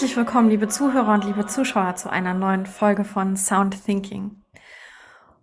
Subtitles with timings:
[0.00, 4.40] Herzlich willkommen, liebe Zuhörer und liebe Zuschauer, zu einer neuen Folge von Sound Thinking.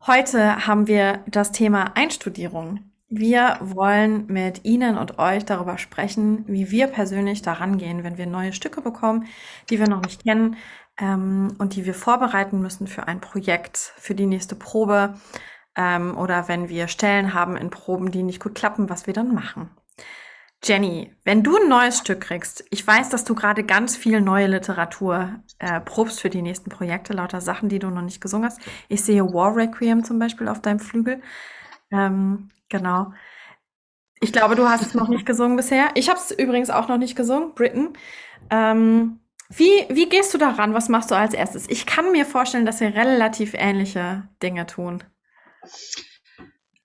[0.08, 2.80] Heute haben wir das Thema Einstudierung.
[3.08, 8.26] Wir wollen mit Ihnen und euch darüber sprechen, wie wir persönlich daran gehen, wenn wir
[8.26, 9.28] neue Stücke bekommen,
[9.70, 10.56] die wir noch nicht kennen
[11.00, 15.14] ähm, und die wir vorbereiten müssen für ein Projekt, für die nächste Probe
[15.76, 19.36] ähm, oder wenn wir Stellen haben in Proben, die nicht gut klappen, was wir dann
[19.36, 19.70] machen.
[20.68, 24.48] Jenny, wenn du ein neues Stück kriegst, ich weiß, dass du gerade ganz viel neue
[24.48, 28.60] Literatur äh, probst für die nächsten Projekte, lauter Sachen, die du noch nicht gesungen hast.
[28.90, 31.22] Ich sehe War Requiem zum Beispiel auf deinem Flügel.
[31.92, 33.14] Ähm, genau.
[34.20, 35.92] Ich glaube, du hast es noch nicht gesungen bisher.
[35.96, 37.94] Ich habe es übrigens auch noch nicht gesungen, Britain.
[38.50, 40.74] Ähm, wie, wie gehst du daran?
[40.74, 41.70] Was machst du als erstes?
[41.70, 45.04] Ich kann mir vorstellen, dass wir relativ ähnliche Dinge tun.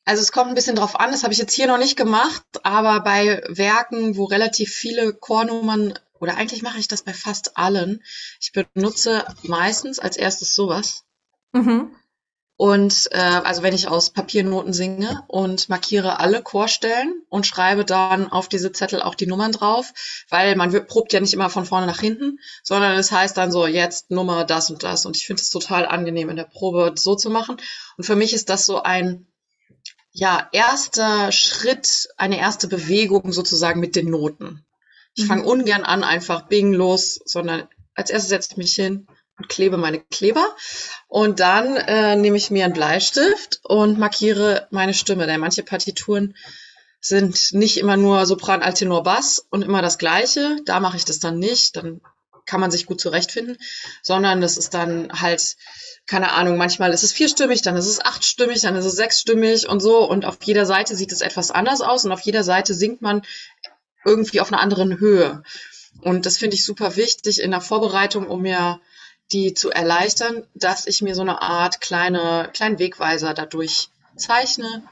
[0.05, 2.43] Also es kommt ein bisschen drauf an, das habe ich jetzt hier noch nicht gemacht,
[2.65, 8.03] aber bei Werken, wo relativ viele Chornummern, oder eigentlich mache ich das bei fast allen,
[8.41, 11.05] ich benutze meistens als erstes sowas.
[11.53, 11.95] Mhm.
[12.57, 18.31] Und äh, also wenn ich aus Papiernoten singe und markiere alle Chorstellen und schreibe dann
[18.31, 19.93] auf diese Zettel auch die Nummern drauf,
[20.29, 23.67] weil man probt ja nicht immer von vorne nach hinten, sondern es heißt dann so,
[23.67, 25.07] jetzt Nummer das und das.
[25.07, 27.57] Und ich finde es total angenehm in der Probe so zu machen.
[27.97, 29.27] Und für mich ist das so ein
[30.13, 34.65] ja, erster Schritt, eine erste Bewegung sozusagen mit den Noten.
[35.15, 35.29] Ich mhm.
[35.29, 39.07] fange ungern an, einfach bing los, sondern als erstes setze ich mich hin
[39.39, 40.47] und klebe meine Kleber.
[41.09, 45.27] Und dann äh, nehme ich mir einen Bleistift und markiere meine Stimme.
[45.27, 46.37] Denn manche Partituren
[47.01, 50.59] sind nicht immer nur Sopran, Altenor, Bass und immer das Gleiche.
[50.67, 51.77] Da mache ich das dann nicht.
[51.77, 52.01] Dann
[52.47, 53.57] kann man sich gut zurechtfinden,
[54.03, 55.57] sondern das ist dann halt
[56.07, 59.81] keine Ahnung, manchmal ist es vierstimmig, dann ist es achtstimmig, dann ist es sechsstimmig und
[59.81, 60.09] so.
[60.09, 63.23] Und auf jeder Seite sieht es etwas anders aus und auf jeder Seite singt man
[64.05, 65.43] irgendwie auf einer anderen Höhe.
[66.01, 68.81] Und das finde ich super wichtig in der Vorbereitung, um mir
[69.33, 74.83] die zu erleichtern, dass ich mir so eine Art kleine, kleinen Wegweiser dadurch zeichne.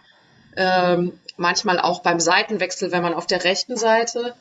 [0.56, 4.34] Ähm, manchmal auch beim Seitenwechsel, wenn man auf der rechten Seite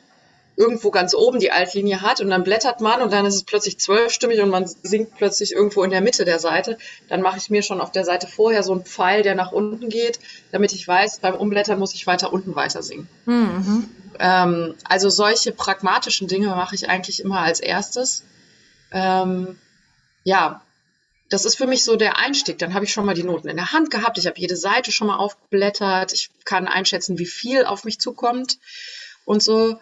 [0.60, 3.78] irgendwo ganz oben die Altlinie hat und dann blättert man und dann ist es plötzlich
[3.78, 6.76] zwölfstimmig und man singt plötzlich irgendwo in der Mitte der Seite,
[7.08, 9.88] dann mache ich mir schon auf der Seite vorher so einen Pfeil, der nach unten
[9.88, 10.20] geht,
[10.52, 13.08] damit ich weiß, beim Umblättern muss ich weiter unten weiter singen.
[13.24, 13.88] Mhm.
[14.18, 18.22] Ähm, also solche pragmatischen Dinge mache ich eigentlich immer als erstes.
[18.92, 19.58] Ähm,
[20.24, 20.60] ja,
[21.30, 22.58] das ist für mich so der Einstieg.
[22.58, 24.18] Dann habe ich schon mal die Noten in der Hand gehabt.
[24.18, 26.12] Ich habe jede Seite schon mal aufgeblättert.
[26.12, 28.58] Ich kann einschätzen, wie viel auf mich zukommt
[29.24, 29.78] und so.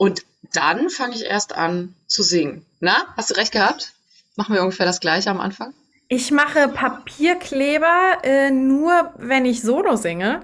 [0.00, 0.24] Und
[0.54, 2.64] dann fange ich erst an zu singen.
[2.80, 3.92] Na, hast du recht gehabt?
[4.34, 5.74] Machen wir ungefähr das gleiche am Anfang?
[6.08, 10.40] Ich mache Papierkleber äh, nur, wenn ich Solo singe.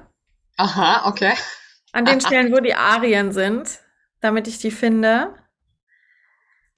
[0.59, 1.33] Aha, okay.
[1.93, 3.79] An den Stellen, wo die Arien sind,
[4.21, 5.35] damit ich die finde.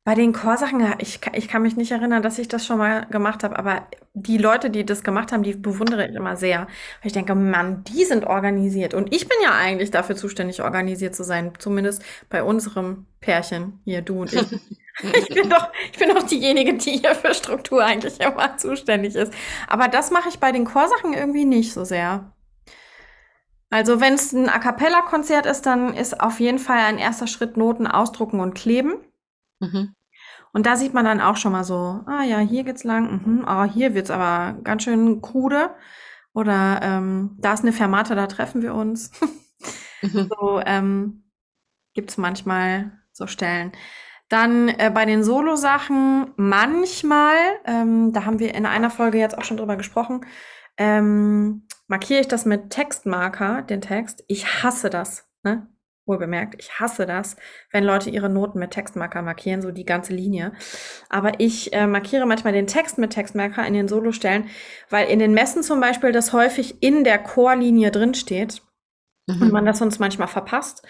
[0.09, 3.45] Bei den Chorsachen, ich, ich kann mich nicht erinnern, dass ich das schon mal gemacht
[3.45, 6.61] habe, aber die Leute, die das gemacht haben, die bewundere ich immer sehr.
[6.61, 8.95] Weil ich denke, Mann, die sind organisiert.
[8.95, 11.53] Und ich bin ja eigentlich dafür zuständig, organisiert zu sein.
[11.59, 14.51] Zumindest bei unserem Pärchen, hier, du und ich.
[15.03, 19.35] ich, bin doch, ich bin doch diejenige, die hier für Struktur eigentlich immer zuständig ist.
[19.67, 22.33] Aber das mache ich bei den Chorsachen irgendwie nicht so sehr.
[23.69, 27.59] Also wenn es ein A cappella-Konzert ist, dann ist auf jeden Fall ein erster Schritt
[27.59, 28.95] Noten ausdrucken und kleben.
[29.61, 29.95] Mhm.
[30.53, 33.45] Und da sieht man dann auch schon mal so, ah ja, hier geht's lang, mhm,
[33.47, 35.71] oh, hier wird's aber ganz schön krude.
[36.33, 39.10] Oder ähm, da ist eine Fermata, da treffen wir uns.
[39.21, 39.28] mhm.
[40.30, 41.24] So ähm,
[41.95, 43.72] gibt's manchmal so Stellen.
[44.28, 47.34] Dann äh, bei den Solo-Sachen manchmal,
[47.65, 50.24] ähm, da haben wir in einer Folge jetzt auch schon drüber gesprochen,
[50.77, 54.22] ähm, markiere ich das mit Textmarker, den Text.
[54.28, 55.28] Ich hasse das.
[55.42, 55.66] Ne?
[56.09, 56.57] Wohlbemerkt.
[56.59, 57.37] Ich hasse das,
[57.71, 60.53] wenn Leute ihre Noten mit Textmarker markieren, so die ganze Linie.
[61.09, 64.47] Aber ich äh, markiere manchmal den Text mit Textmarker in den Solostellen,
[64.91, 68.63] weil in den Messen zum Beispiel das häufig in der Chorlinie drinsteht
[69.27, 69.43] mhm.
[69.43, 70.83] und man das sonst manchmal verpasst.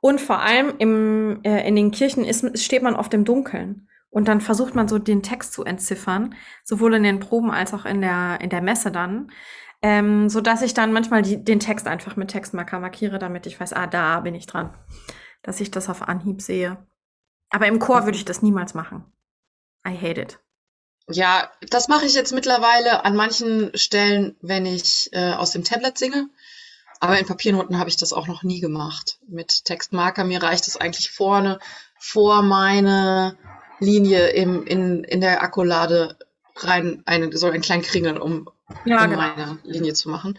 [0.00, 3.88] Und vor allem im, äh, in den Kirchen ist, steht man oft im Dunkeln.
[4.10, 7.84] Und dann versucht man so den Text zu entziffern, sowohl in den Proben als auch
[7.84, 9.32] in der, in der Messe dann.
[9.84, 13.60] Ähm, so dass ich dann manchmal die, den Text einfach mit Textmarker markiere, damit ich
[13.60, 14.72] weiß, ah, da bin ich dran.
[15.42, 16.78] Dass ich das auf Anhieb sehe.
[17.50, 19.04] Aber im Chor würde ich das niemals machen.
[19.86, 20.38] I hate it.
[21.10, 25.98] Ja, das mache ich jetzt mittlerweile an manchen Stellen, wenn ich äh, aus dem Tablet
[25.98, 26.30] singe.
[26.98, 29.18] Aber in Papiernoten habe ich das auch noch nie gemacht.
[29.28, 31.58] Mit Textmarker, mir reicht es eigentlich vorne
[31.98, 33.36] vor meine
[33.80, 36.16] Linie im, in, in der Akkulade
[36.56, 38.48] rein, eine, so einen kleinen Kringel, um,
[38.84, 39.16] ja, um genau.
[39.16, 40.38] meine Linie zu machen.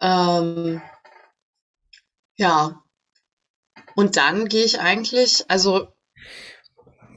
[0.00, 0.82] Ähm,
[2.36, 2.82] ja.
[3.94, 5.88] Und dann gehe ich eigentlich, also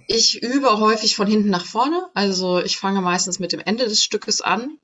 [0.08, 2.10] ich übe häufig von hinten nach vorne.
[2.14, 4.78] Also ich fange meistens mit dem Ende des Stückes an,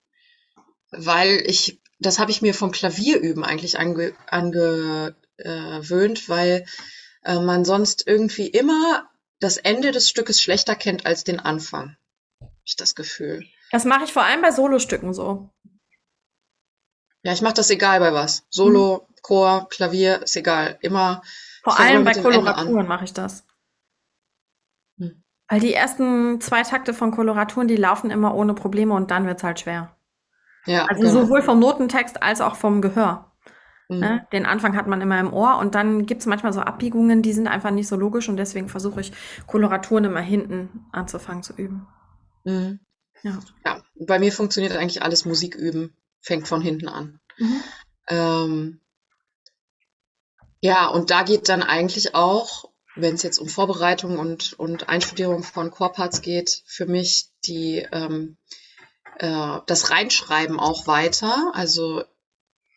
[0.91, 6.65] weil ich, das habe ich mir vom Klavierüben eigentlich angewöhnt, ange, äh, weil
[7.23, 11.97] äh, man sonst irgendwie immer das Ende des Stückes schlechter kennt als den Anfang.
[12.39, 13.45] Hab ich das Gefühl.
[13.71, 15.49] Das mache ich vor allem bei Solostücken so.
[17.23, 18.45] Ja, ich mache das egal bei was.
[18.49, 19.15] Solo, hm.
[19.21, 20.77] Chor, Klavier, ist egal.
[20.81, 21.21] Immer.
[21.63, 23.45] Vor allem bei Koloraturen mache ich das.
[24.97, 25.23] Hm.
[25.47, 29.43] Weil die ersten zwei Takte von Koloraturen, die laufen immer ohne Probleme und dann wird's
[29.43, 29.95] halt schwer.
[30.65, 31.13] Ja, also genau.
[31.13, 33.31] sowohl vom Notentext als auch vom Gehör.
[33.89, 33.99] Mhm.
[33.99, 34.27] Ne?
[34.31, 37.33] Den Anfang hat man immer im Ohr und dann gibt es manchmal so Abbiegungen, die
[37.33, 39.11] sind einfach nicht so logisch und deswegen versuche ich
[39.47, 41.87] Koloraturen immer hinten anzufangen zu üben.
[42.43, 42.79] Mhm.
[43.23, 43.39] Ja.
[43.65, 47.19] ja, bei mir funktioniert eigentlich alles Musik üben, fängt von hinten an.
[47.37, 47.63] Mhm.
[48.07, 48.81] Ähm,
[50.61, 55.43] ja, und da geht dann eigentlich auch, wenn es jetzt um Vorbereitung und, und Einstudierung
[55.43, 58.37] von Chorparts geht, für mich die ähm,
[59.19, 61.51] äh, das Reinschreiben auch weiter.
[61.53, 62.03] Also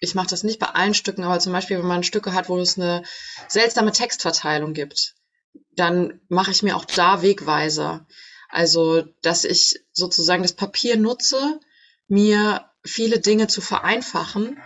[0.01, 2.59] ich mache das nicht bei allen Stücken, aber zum Beispiel, wenn man Stücke hat, wo
[2.59, 3.05] es eine
[3.49, 5.15] seltsame Textverteilung gibt,
[5.75, 8.07] dann mache ich mir auch da Wegweiser.
[8.53, 11.61] Also, dass ich sozusagen das Papier nutze,
[12.07, 14.59] mir viele Dinge zu vereinfachen,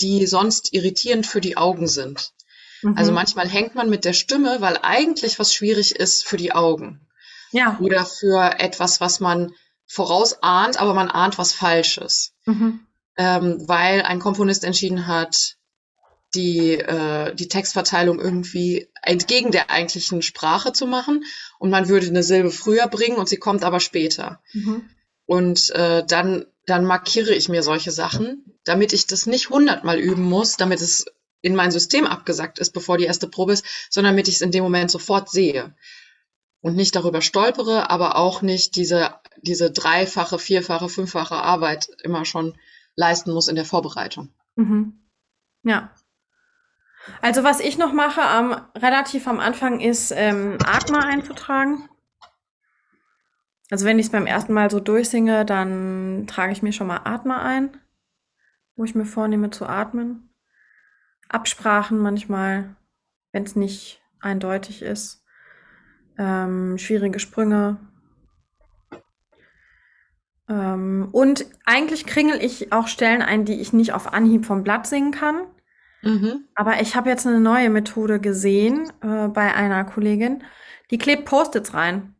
[0.00, 2.32] die sonst irritierend für die Augen sind.
[2.82, 2.96] Mhm.
[2.96, 7.06] Also manchmal hängt man mit der Stimme, weil eigentlich was schwierig ist für die Augen.
[7.50, 7.78] Ja.
[7.80, 9.52] Oder für etwas, was man
[9.86, 12.32] vorausahnt, aber man ahnt was Falsches.
[12.46, 12.86] Mhm
[13.16, 15.56] ähm, weil ein Komponist entschieden hat,
[16.34, 21.24] die, äh, die Textverteilung irgendwie entgegen der eigentlichen Sprache zu machen
[21.58, 24.40] und man würde eine Silbe früher bringen und sie kommt aber später.
[24.52, 24.88] Mhm.
[25.26, 30.22] Und äh, dann, dann markiere ich mir solche Sachen, damit ich das nicht hundertmal üben
[30.22, 31.06] muss, damit es
[31.42, 34.52] in mein System abgesagt ist, bevor die erste Probe ist, sondern damit ich es in
[34.52, 35.74] dem Moment sofort sehe
[36.60, 42.56] und nicht darüber stolpere, aber auch nicht diese, diese dreifache, vierfache, fünffache Arbeit immer schon
[42.94, 44.32] leisten muss in der Vorbereitung.
[44.54, 45.00] Mhm.
[45.64, 45.92] Ja.
[47.20, 51.88] Also was ich noch mache, am, relativ am Anfang, ist ähm, Atma einzutragen.
[53.70, 57.00] Also wenn ich es beim ersten Mal so durchsinge, dann trage ich mir schon mal
[57.04, 57.70] Atma ein,
[58.76, 60.30] wo ich mir vornehme zu atmen.
[61.28, 62.76] Absprachen manchmal,
[63.32, 65.24] wenn es nicht eindeutig ist.
[66.18, 67.78] Ähm, schwierige Sprünge,
[70.52, 74.86] ähm, und eigentlich kringel ich auch Stellen ein, die ich nicht auf Anhieb vom Blatt
[74.86, 75.46] singen kann.
[76.02, 76.48] Mhm.
[76.54, 80.44] Aber ich habe jetzt eine neue Methode gesehen äh, bei einer Kollegin,
[80.90, 82.14] die klebt Post-its rein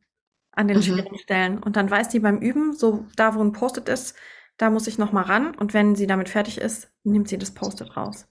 [0.53, 0.83] an den mhm.
[0.83, 1.59] schwierigen Stellen.
[1.59, 4.17] Und dann weiß die beim Üben, so da, wo ein Post-it ist,
[4.57, 5.55] da muss ich noch mal ran.
[5.55, 8.29] Und wenn sie damit fertig ist, nimmt sie das Post-it raus.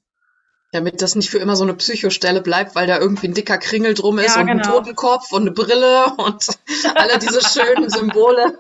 [0.74, 3.94] Damit das nicht für immer so eine Psychostelle bleibt, weil da irgendwie ein dicker Kringel
[3.94, 4.64] drum ist ja, und genau.
[4.64, 6.48] ein Totenkopf und eine Brille und
[6.96, 8.58] alle diese schönen Symbole,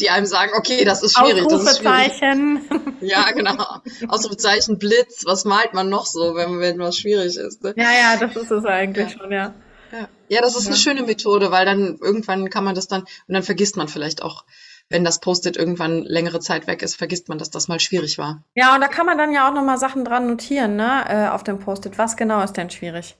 [0.00, 1.44] die einem sagen, okay, das ist schwierig.
[1.44, 2.60] Ausrufezeichen.
[2.68, 3.10] Das ist schwierig.
[3.10, 3.66] Ja, genau.
[4.08, 7.62] Ausrufezeichen, Blitz, was malt man noch so, wenn, wenn was schwierig ist?
[7.62, 7.74] Ne?
[7.76, 9.18] Ja, ja, das ist es eigentlich ja.
[9.18, 9.54] schon, ja.
[9.92, 10.08] ja.
[10.28, 13.42] Ja, das ist eine schöne Methode, weil dann irgendwann kann man das dann, und dann
[13.42, 14.44] vergisst man vielleicht auch
[14.90, 18.44] wenn das Post-it irgendwann längere Zeit weg ist, vergisst man, dass das mal schwierig war.
[18.54, 21.44] Ja, und da kann man dann ja auch nochmal Sachen dran notieren, ne, äh, auf
[21.44, 21.96] dem Post-it.
[21.96, 23.16] Was genau ist denn schwierig?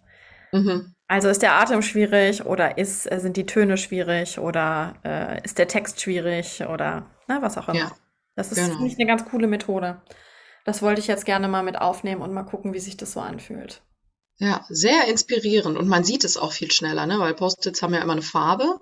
[0.52, 0.94] Mhm.
[1.06, 5.58] Also ist der Atem schwierig oder ist, äh, sind die Töne schwierig oder äh, ist
[5.58, 7.78] der Text schwierig oder ne, was auch immer.
[7.78, 7.92] Ja,
[8.34, 8.76] das ist, genau.
[8.76, 10.02] finde ich, eine ganz coole Methode.
[10.64, 13.20] Das wollte ich jetzt gerne mal mit aufnehmen und mal gucken, wie sich das so
[13.20, 13.80] anfühlt.
[14.38, 17.18] Ja, sehr inspirierend und man sieht es auch viel schneller, ne?
[17.18, 18.80] weil Post-its haben ja immer eine Farbe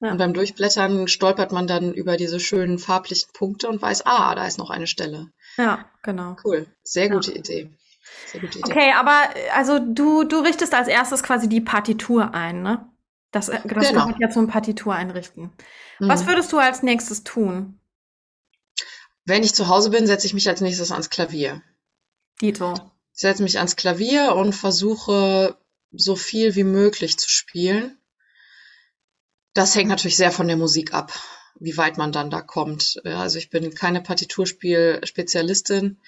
[0.00, 0.12] ja.
[0.12, 4.46] Und beim Durchblättern stolpert man dann über diese schönen farblichen Punkte und weiß, ah, da
[4.46, 5.32] ist noch eine Stelle.
[5.56, 6.36] Ja, genau.
[6.44, 6.66] Cool.
[6.84, 7.38] Sehr gute ja.
[7.38, 7.70] Idee.
[8.26, 8.70] Sehr gute Idee.
[8.70, 12.88] Okay, aber also du, du richtest als erstes quasi die Partitur ein, ne?
[13.32, 14.06] Das, das genau.
[14.06, 15.50] gehört ja zum Partitur einrichten.
[15.98, 16.08] Mhm.
[16.08, 17.78] Was würdest du als nächstes tun?
[19.24, 21.60] Wenn ich zu Hause bin, setze ich mich als nächstes ans Klavier.
[22.40, 22.72] Dito.
[23.12, 25.58] Ich setze mich ans Klavier und versuche
[25.90, 27.97] so viel wie möglich zu spielen.
[29.58, 31.12] Das hängt natürlich sehr von der Musik ab,
[31.58, 33.00] wie weit man dann da kommt.
[33.04, 35.98] Also ich bin keine Partiturspiel-Spezialistin.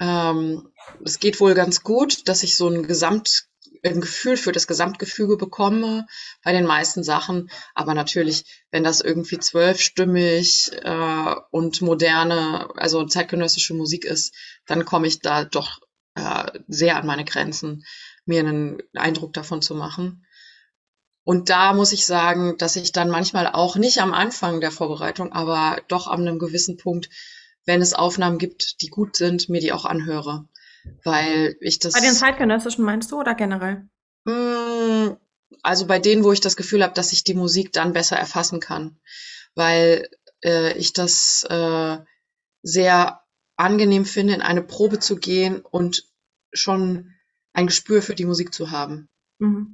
[0.00, 0.72] Ähm,
[1.04, 3.48] es geht wohl ganz gut, dass ich so ein Gesamt
[3.84, 6.06] ein Gefühl für das Gesamtgefüge bekomme
[6.42, 7.50] bei den meisten Sachen.
[7.74, 15.08] Aber natürlich, wenn das irgendwie zwölfstimmig äh, und moderne, also zeitgenössische Musik ist, dann komme
[15.08, 15.80] ich da doch
[16.14, 17.84] äh, sehr an meine Grenzen,
[18.24, 20.24] mir einen Eindruck davon zu machen.
[21.28, 25.32] Und da muss ich sagen, dass ich dann manchmal auch nicht am Anfang der Vorbereitung,
[25.32, 27.10] aber doch an einem gewissen Punkt,
[27.66, 30.46] wenn es Aufnahmen gibt, die gut sind, mir die auch anhöre
[31.04, 31.94] weil ich das.
[31.94, 33.88] Bei den zeitgenössischen meinst du oder generell?
[34.24, 35.16] Mm,
[35.62, 38.60] also bei denen, wo ich das Gefühl habe, dass ich die Musik dann besser erfassen
[38.60, 38.98] kann,
[39.54, 40.08] weil
[40.44, 41.98] äh, ich das äh,
[42.62, 43.20] sehr
[43.56, 46.04] angenehm finde, in eine Probe zu gehen und
[46.52, 47.12] schon
[47.52, 49.08] ein Gespür für die Musik zu haben.
[49.38, 49.72] Mhm.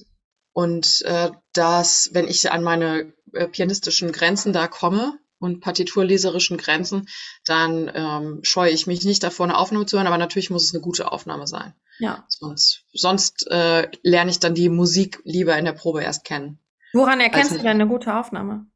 [0.55, 7.09] Und äh, dass, wenn ich an meine äh, pianistischen Grenzen da komme, und partiturleserischen Grenzen,
[7.45, 10.75] dann ähm, scheue ich mich nicht davor, eine Aufnahme zu hören, aber natürlich muss es
[10.75, 11.75] eine gute Aufnahme sein.
[11.99, 12.25] Ja.
[12.29, 16.59] Sonst, sonst äh, lerne ich dann die Musik lieber in der Probe erst kennen.
[16.93, 18.67] Woran erkennst also, du denn eine gute Aufnahme?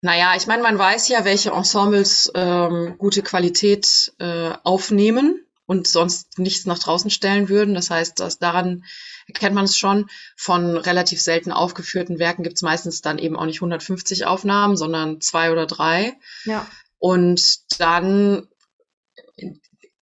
[0.00, 6.38] Naja, ich meine, man weiß ja, welche Ensembles ähm, gute Qualität äh, aufnehmen und sonst
[6.38, 7.74] nichts nach draußen stellen würden.
[7.74, 8.84] Das heißt, dass daran
[9.28, 10.08] erkennt man es schon.
[10.36, 15.20] Von relativ selten aufgeführten Werken gibt es meistens dann eben auch nicht 150 Aufnahmen, sondern
[15.20, 16.16] zwei oder drei.
[16.44, 16.66] Ja.
[16.98, 18.48] Und dann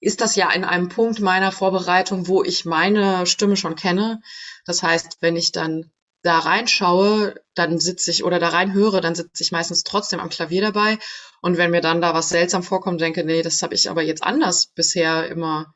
[0.01, 4.23] ist das ja in einem Punkt meiner Vorbereitung, wo ich meine Stimme schon kenne.
[4.65, 5.91] Das heißt, wenn ich dann
[6.23, 10.63] da reinschaue, dann sitze ich oder da reinhöre, dann sitze ich meistens trotzdem am Klavier
[10.63, 10.99] dabei.
[11.41, 14.23] Und wenn mir dann da was seltsam vorkommt, denke, nee, das habe ich aber jetzt
[14.23, 15.75] anders bisher immer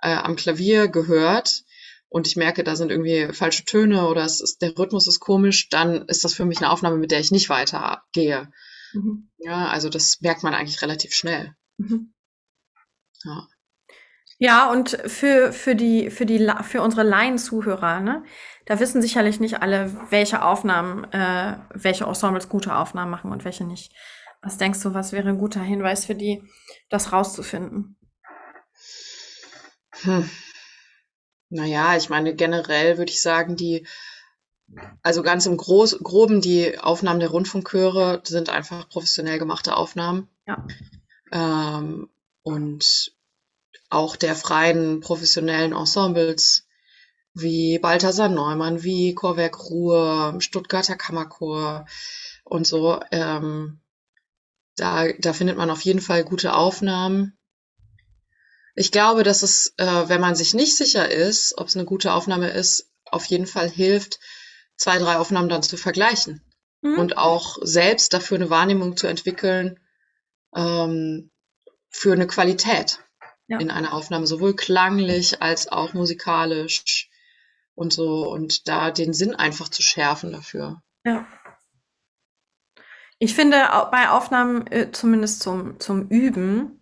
[0.00, 1.64] äh, am Klavier gehört,
[2.08, 5.68] und ich merke, da sind irgendwie falsche Töne oder es ist, der Rhythmus ist komisch,
[5.68, 8.50] dann ist das für mich eine Aufnahme, mit der ich nicht weitergehe.
[8.92, 9.30] Mhm.
[9.38, 11.54] Ja, also das merkt man eigentlich relativ schnell.
[11.76, 12.14] Mhm.
[13.24, 13.46] Ja.
[14.40, 18.24] Ja, und für, für die, für die, für unsere Laien-Zuhörer, ne,
[18.66, 23.64] da wissen sicherlich nicht alle, welche Aufnahmen, äh, welche Ensembles gute Aufnahmen machen und welche
[23.64, 23.92] nicht.
[24.40, 26.44] Was denkst du, was wäre ein guter Hinweis für die,
[26.88, 27.96] das rauszufinden?
[30.02, 30.30] Hm.
[31.50, 33.86] Naja, ich meine, generell würde ich sagen, die,
[35.02, 40.28] also ganz im Groß, Groben, die Aufnahmen der Rundfunkchöre sind einfach professionell gemachte Aufnahmen.
[40.46, 40.66] Ja.
[41.32, 42.10] Ähm,
[42.42, 43.12] und
[43.90, 46.66] auch der freien professionellen Ensembles
[47.32, 51.86] wie Balthasar Neumann, wie Chorwerk Ruhr, Stuttgarter Kammerchor
[52.44, 53.00] und so.
[53.10, 53.80] Ähm,
[54.76, 57.37] da, da findet man auf jeden Fall gute Aufnahmen.
[58.78, 62.12] Ich glaube, dass es, äh, wenn man sich nicht sicher ist, ob es eine gute
[62.12, 64.20] Aufnahme ist, auf jeden Fall hilft,
[64.76, 66.44] zwei, drei Aufnahmen dann zu vergleichen
[66.82, 66.96] mhm.
[66.96, 69.80] und auch selbst dafür eine Wahrnehmung zu entwickeln
[70.54, 71.32] ähm,
[71.90, 73.00] für eine Qualität
[73.48, 73.58] ja.
[73.58, 77.10] in einer Aufnahme, sowohl klanglich als auch musikalisch
[77.74, 80.82] und so und da den Sinn einfach zu schärfen dafür.
[81.04, 81.26] Ja.
[83.18, 83.56] Ich finde
[83.90, 86.77] bei Aufnahmen, äh, zumindest zum, zum Üben,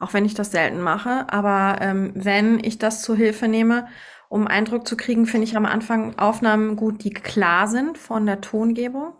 [0.00, 1.26] auch wenn ich das selten mache.
[1.28, 3.86] Aber ähm, wenn ich das zur Hilfe nehme,
[4.28, 8.40] um Eindruck zu kriegen, finde ich am Anfang Aufnahmen gut, die klar sind von der
[8.40, 9.12] Tongebung.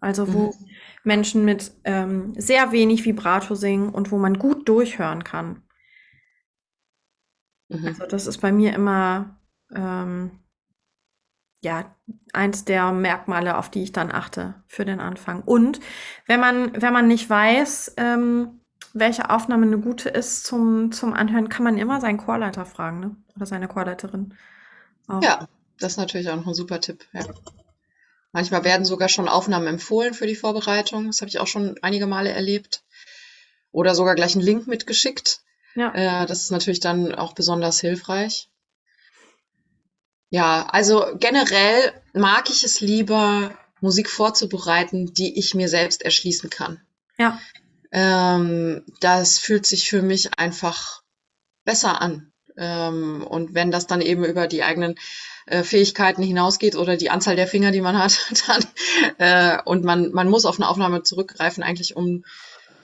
[0.00, 0.70] Also wo mhm.
[1.02, 5.62] Menschen mit ähm, sehr wenig Vibrato singen und wo man gut durchhören kann.
[7.68, 7.86] Mhm.
[7.86, 9.40] Also das ist bei mir immer
[9.74, 10.38] ähm,
[11.60, 11.96] ja
[12.32, 15.42] eins der Merkmale, auf die ich dann achte für den Anfang.
[15.42, 15.80] Und
[16.26, 18.57] wenn man wenn man nicht weiß, ähm,
[18.92, 23.16] welche Aufnahme eine gute ist zum, zum Anhören, kann man immer seinen Chorleiter fragen, ne?
[23.36, 24.34] Oder seine Chorleiterin.
[25.06, 25.22] Auch.
[25.22, 27.04] Ja, das ist natürlich auch noch ein super Tipp.
[27.12, 27.24] Ja.
[28.32, 31.06] Manchmal werden sogar schon Aufnahmen empfohlen für die Vorbereitung.
[31.06, 32.82] Das habe ich auch schon einige Male erlebt.
[33.72, 35.40] Oder sogar gleich einen Link mitgeschickt.
[35.74, 35.94] Ja.
[35.94, 38.48] Äh, das ist natürlich dann auch besonders hilfreich.
[40.30, 46.80] Ja, also generell mag ich es lieber, Musik vorzubereiten, die ich mir selbst erschließen kann.
[47.16, 47.40] Ja.
[47.92, 51.02] Ähm, das fühlt sich für mich einfach
[51.64, 52.32] besser an.
[52.56, 54.96] Ähm, und wenn das dann eben über die eigenen
[55.46, 58.64] äh, Fähigkeiten hinausgeht oder die Anzahl der Finger, die man hat, dann
[59.18, 62.24] äh, und man, man muss auf eine Aufnahme zurückgreifen, eigentlich um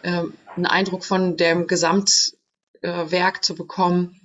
[0.02, 0.22] äh,
[0.56, 4.20] einen Eindruck von dem Gesamtwerk äh, zu bekommen,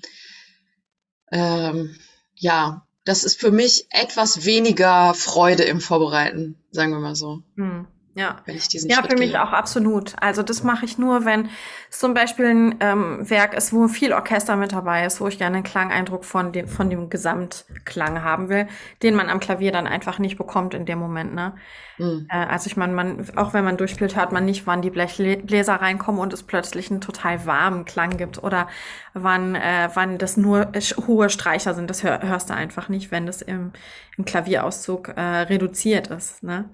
[1.31, 1.95] ähm,
[2.36, 7.41] ja, das ist für mich etwas weniger Freude im Vorbereiten, sagen wir mal so.
[7.55, 7.88] Hm.
[8.20, 9.42] Ja, wenn ich diesen ja, Schritt für mich gehe.
[9.42, 10.14] auch absolut.
[10.20, 11.48] Also das mache ich nur, wenn
[11.90, 15.38] es zum Beispiel ein ähm, Werk ist, wo viel Orchester mit dabei ist, wo ich
[15.38, 18.68] gerne einen Klangeindruck von dem, von dem Gesamtklang haben will,
[19.04, 21.34] den man am Klavier dann einfach nicht bekommt in dem Moment.
[21.34, 21.54] Ne?
[21.98, 22.28] Mhm.
[22.30, 25.76] Äh, also ich meine, man, auch wenn man durchspielt, hört man nicht, wann die Blechbläser
[25.76, 28.68] reinkommen und es plötzlich einen total warmen Klang gibt oder
[29.14, 30.74] wann, äh, wann das nur
[31.08, 31.90] hohe Streicher sind.
[31.90, 33.72] Das hör, hörst du einfach nicht, wenn das im,
[34.18, 36.44] im Klavierauszug äh, reduziert ist.
[36.44, 36.70] Ne?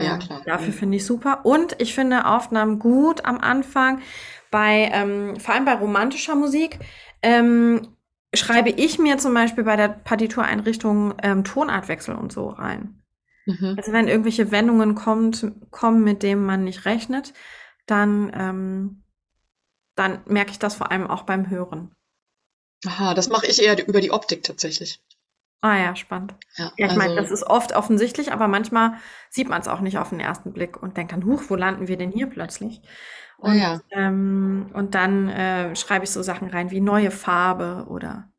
[0.00, 0.42] Ja, klar.
[0.44, 1.44] dafür finde ich super.
[1.44, 4.00] Und ich finde Aufnahmen gut am Anfang
[4.50, 6.78] bei, ähm, vor allem bei romantischer Musik,
[7.22, 7.96] ähm,
[8.34, 13.02] schreibe ich mir zum Beispiel bei der Partitureinrichtung ähm, Tonartwechsel und so rein.
[13.46, 13.74] Mhm.
[13.76, 17.32] Also wenn irgendwelche Wendungen kommt, kommen, mit denen man nicht rechnet,
[17.86, 19.04] dann, ähm,
[19.94, 21.94] dann merke ich das vor allem auch beim Hören.
[22.86, 25.00] Aha, das mache ich eher über die Optik tatsächlich.
[25.60, 26.34] Ah ja, spannend.
[26.56, 28.94] Ja, Ja, ich meine, das also, ist oft offensichtlich, aber manchmal
[29.28, 31.88] sieht man es auch nicht auf den ersten Blick und denkt dann, huch, wo landen
[31.88, 32.80] wir denn hier plötzlich?
[33.38, 33.80] oh Und, ja.
[33.90, 38.30] ähm, und dann äh, schreibe ich so Sachen rein wie neue Farbe oder,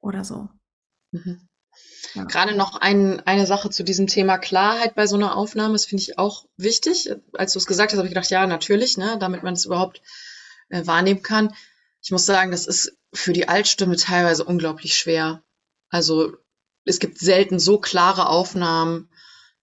[0.00, 0.48] oder so.
[1.10, 1.48] Mhm.
[2.14, 2.24] Ja.
[2.24, 6.02] Gerade noch ein, eine Sache zu diesem Thema Klarheit bei so einer Aufnahme, das finde
[6.02, 7.12] ich auch wichtig.
[7.32, 10.02] Als du es gesagt hast, habe ich gedacht, ja, natürlich, ne, damit man es überhaupt
[10.68, 11.52] äh, wahrnehmen kann.
[12.00, 15.42] Ich muss sagen, das ist für die Altstimme teilweise unglaublich schwer.
[15.88, 16.36] Also
[16.84, 19.08] es gibt selten so klare Aufnahmen,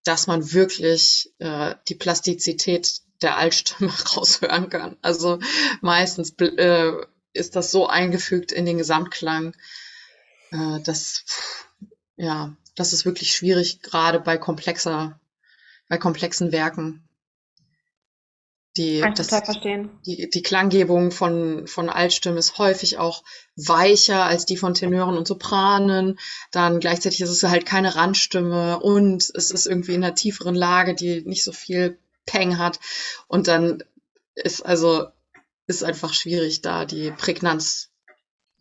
[0.04, 4.98] dass man wirklich äh, die Plastizität der Altstimme raushören kann.
[5.01, 5.40] Also
[5.82, 6.94] meistens äh,
[7.34, 9.56] ist das so eingefügt in den Gesamtklang,
[10.51, 11.25] äh, dass
[12.16, 15.20] ja, das ist wirklich schwierig, gerade bei komplexer,
[15.88, 17.08] bei komplexen Werken.
[18.78, 19.90] Die, Kann das, total verstehen.
[20.06, 23.24] die, die Klanggebung von, von Altstimmen ist häufig auch
[23.58, 26.18] weicher als die von Tenören und Sopranen.
[26.51, 30.96] Dann gleichzeitig ist es halt keine Randstimme und es ist irgendwie in einer tieferen Lage,
[30.96, 32.80] die nicht so viel Peng hat.
[33.28, 33.84] Und dann
[34.36, 35.08] ist also,
[35.68, 37.92] ist einfach schwierig, da die Prägnanz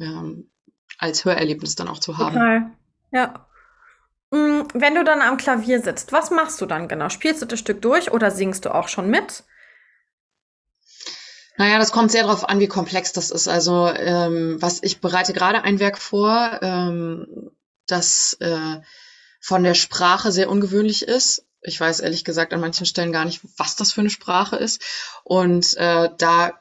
[0.01, 0.51] ähm,
[0.99, 2.35] als Hörerlebnis dann auch zu haben.
[2.35, 2.71] Total.
[3.13, 3.47] Ja.
[4.33, 7.11] Mm, Wenn du dann am Klavier sitzt, was machst du dann genau?
[7.11, 9.45] Spielst du das Stück durch oder singst du auch schon mit?
[11.61, 13.47] Naja, das kommt sehr darauf an, wie komplex das ist.
[13.47, 17.51] Also, ähm, was ich bereite gerade ein Werk vor, ähm,
[17.87, 18.81] das äh,
[19.43, 21.45] von der Sprache sehr ungewöhnlich ist.
[21.61, 24.81] Ich weiß ehrlich gesagt an manchen Stellen gar nicht, was das für eine Sprache ist.
[25.23, 26.59] Und äh, da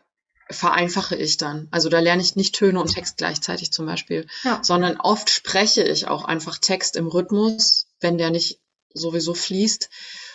[0.50, 1.70] vereinfache ich dann.
[1.72, 4.60] Also da lerne ich nicht Töne und Text gleichzeitig zum Beispiel, Ja.
[4.62, 8.60] sondern oft spreche ich auch einfach Text im Rhythmus, wenn der nicht
[8.94, 9.90] sowieso fließt.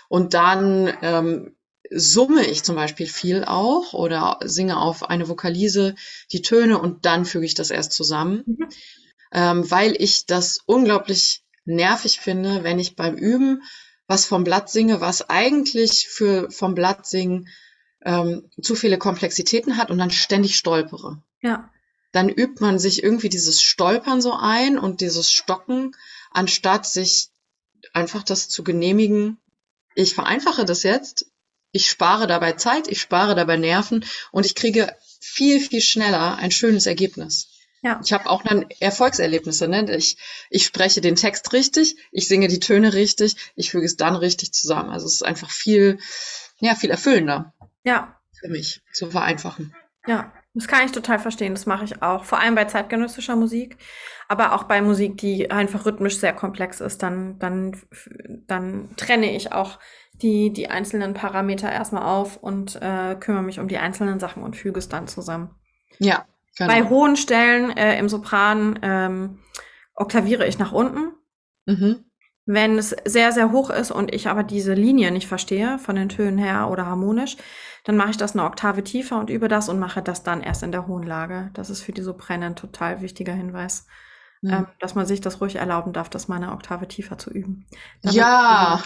[0.09, 1.55] Und dann ähm,
[1.90, 5.94] summe ich zum Beispiel viel auch oder singe auf eine Vokalise
[6.33, 8.68] die Töne und dann füge ich das erst zusammen, Mhm.
[9.33, 13.62] ähm, weil ich das unglaublich nervig finde, wenn ich beim Üben
[14.07, 17.49] was vom Blatt singe, was eigentlich für vom Blatt singen
[18.05, 21.23] ähm, zu viele Komplexitäten hat und dann ständig stolpere.
[21.40, 21.70] Ja.
[22.12, 25.92] Dann übt man sich irgendwie dieses Stolpern so ein und dieses Stocken,
[26.31, 27.29] anstatt sich
[27.94, 29.38] einfach das zu genehmigen.
[29.94, 31.27] Ich vereinfache das jetzt.
[31.74, 36.52] Ich spare dabei Zeit, ich spare dabei Nerven und ich kriege viel, viel schneller ein
[36.52, 37.48] schönes Ergebnis.
[37.82, 38.00] Ja.
[38.04, 39.66] Ich habe auch dann Erfolgserlebnisse.
[39.66, 39.92] Ne?
[39.96, 40.16] Ich,
[40.50, 44.52] ich spreche den Text richtig, ich singe die Töne richtig, ich füge es dann richtig
[44.52, 44.90] zusammen.
[44.90, 45.98] Also es ist einfach viel,
[46.60, 48.20] ja, viel erfüllender Ja.
[48.40, 49.74] für mich zu vereinfachen.
[50.06, 51.54] Ja, das kann ich total verstehen.
[51.54, 52.24] Das mache ich auch.
[52.24, 53.78] Vor allem bei zeitgenössischer Musik,
[54.28, 57.02] aber auch bei Musik, die einfach rhythmisch sehr komplex ist.
[57.02, 57.82] Dann, dann,
[58.46, 59.80] dann trenne ich auch
[60.22, 64.57] die, die einzelnen Parameter erstmal auf und äh, kümmere mich um die einzelnen Sachen und
[64.57, 65.50] füge es dann zusammen.
[65.98, 66.72] Ja, genau.
[66.72, 69.38] Bei hohen Stellen äh, im Sopran ähm,
[69.94, 71.12] oktaviere ich nach unten.
[71.66, 72.05] Mhm.
[72.46, 76.11] Wenn es sehr, sehr hoch ist und ich aber diese Linie nicht verstehe, von den
[76.11, 77.38] Tönen her oder harmonisch,
[77.85, 80.62] dann mache ich das eine Oktave tiefer und übe das und mache das dann erst
[80.62, 81.50] in der hohen Lage.
[81.55, 83.87] Das ist für die Soprane ein total wichtiger Hinweis,
[84.42, 84.50] Mhm.
[84.53, 87.66] ähm, dass man sich das ruhig erlauben darf, das mal eine Oktave tiefer zu üben.
[88.03, 88.83] Ja.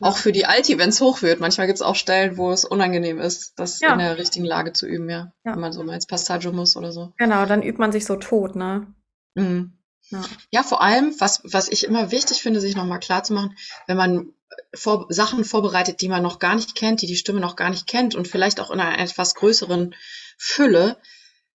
[0.00, 1.40] Auch für die Alti, wenn es hoch wird.
[1.40, 3.92] Manchmal gibt es auch Stellen, wo es unangenehm ist, das Ja.
[3.92, 5.32] in der richtigen Lage zu üben, ja.
[5.44, 5.52] Ja.
[5.52, 7.12] Wenn man so mal ins Passaggio muss oder so.
[7.16, 8.86] Genau, dann übt man sich so tot, ne?
[9.34, 9.72] Mhm.
[10.10, 10.22] Ja.
[10.50, 13.96] Ja, vor allem, was, was ich immer wichtig finde, sich nochmal klar zu machen, wenn
[13.96, 14.32] man
[14.74, 17.86] vor, Sachen vorbereitet, die man noch gar nicht kennt, die die Stimme noch gar nicht
[17.86, 19.94] kennt und vielleicht auch in einer etwas größeren
[20.38, 20.98] Fülle,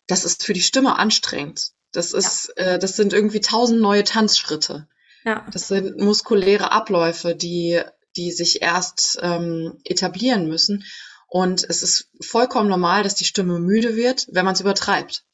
[0.07, 1.71] das ist für die Stimme anstrengend.
[1.91, 4.87] Das ist, äh, das sind irgendwie tausend neue Tanzschritte.
[5.27, 5.45] Ja.
[5.51, 7.81] Das sind muskuläre Abläufe, die,
[8.15, 10.85] die sich erst ähm, etablieren müssen.
[11.27, 15.25] Und es ist vollkommen normal, dass die Stimme müde wird, wenn man es übertreibt.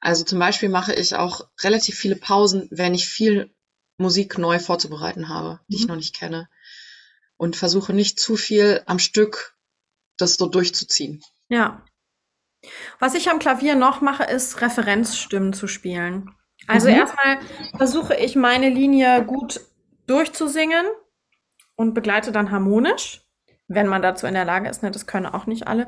[0.00, 3.52] Also zum Beispiel mache ich auch relativ viele Pausen, wenn ich viel
[3.98, 5.88] Musik neu vorzubereiten habe, die ich Mhm.
[5.88, 6.48] noch nicht kenne.
[7.36, 9.56] Und versuche nicht zu viel am Stück
[10.16, 11.24] das so durchzuziehen.
[11.48, 11.84] Ja.
[13.00, 16.30] Was ich am Klavier noch mache, ist Referenzstimmen zu spielen.
[16.66, 16.94] Also Mhm.
[16.94, 17.38] erstmal
[17.76, 19.60] versuche ich meine Linie gut
[20.06, 20.86] durchzusingen
[21.76, 23.23] und begleite dann harmonisch,
[23.66, 24.82] wenn man dazu in der Lage ist.
[24.82, 25.86] Ne, das können auch nicht alle.